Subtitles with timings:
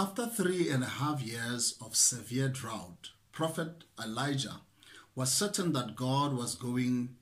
[0.00, 4.60] After three and a half years of severe drought, Prophet Elijah
[5.16, 7.16] was certain that God was going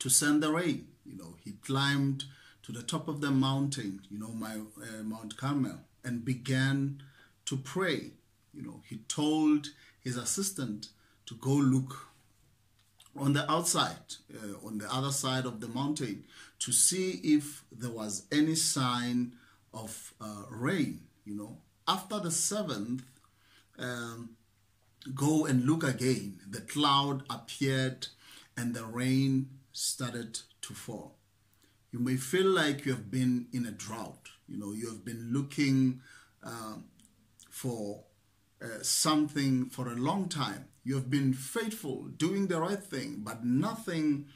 [0.00, 0.88] to send the rain.
[1.06, 2.24] You know, he climbed
[2.64, 7.00] to the top of the mountain, you know, my uh, Mount Carmel, and began
[7.44, 8.10] to pray.
[8.52, 9.68] You know, he told
[10.02, 10.88] his assistant
[11.26, 12.08] to go look
[13.16, 16.24] on the outside, uh, on the other side of the mountain,
[16.58, 19.34] to see if there was any sign
[19.72, 21.02] of uh, rain.
[21.24, 23.04] You know, after the seventh,
[23.78, 24.36] um,
[25.14, 26.40] go and look again.
[26.48, 28.08] The cloud appeared,
[28.56, 31.16] and the rain started to fall.
[31.90, 34.28] You may feel like you have been in a drought.
[34.48, 36.00] You know, you have been looking
[36.42, 36.84] um,
[37.50, 38.04] for
[38.62, 40.66] uh, something for a long time.
[40.84, 44.26] You have been faithful, doing the right thing, but nothing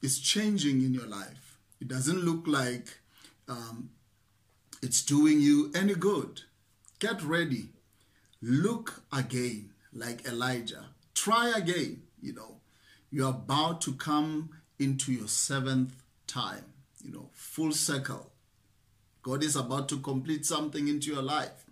[0.00, 1.58] is changing in your life.
[1.80, 2.98] It doesn't look like
[3.48, 3.90] um,
[4.82, 6.42] it's doing you any good.
[7.02, 7.70] Get ready.
[8.40, 10.84] Look again, like Elijah.
[11.14, 12.04] Try again.
[12.20, 12.60] You know,
[13.10, 15.96] you're about to come into your seventh
[16.28, 16.64] time
[17.04, 18.30] you know, full circle.
[19.22, 21.66] God is about to complete something into your life.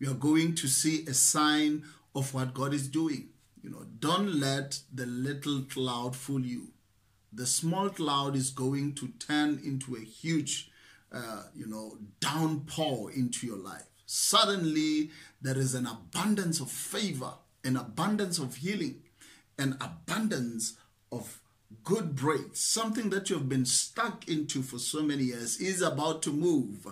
[0.00, 3.28] You are going to see a sign of what God is doing.
[3.62, 6.72] You know, don't let the little cloud fool you.
[7.32, 10.70] The small cloud is going to turn into a huge,
[11.12, 13.91] uh, you know, downpour into your life.
[14.14, 15.10] Suddenly,
[15.40, 17.32] there is an abundance of favor,
[17.64, 19.00] an abundance of healing,
[19.58, 20.74] an abundance
[21.10, 21.40] of
[21.82, 26.30] good break, something that you've been stuck into for so many years, is about to
[26.30, 26.86] move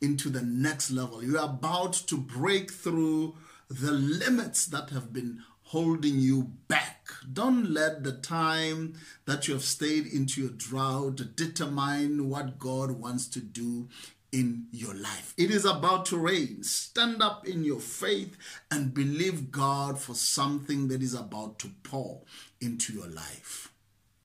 [0.00, 1.22] into the next level.
[1.22, 3.36] You're about to break through
[3.70, 7.08] the limits that have been holding you back.
[7.32, 8.94] Don't let the time
[9.26, 13.88] that you have stayed into your drought determine what God wants to do
[14.30, 15.32] in your life.
[15.36, 16.62] It is about to rain.
[16.62, 18.36] Stand up in your faith
[18.70, 22.22] and believe God for something that is about to pour
[22.60, 23.73] into your life.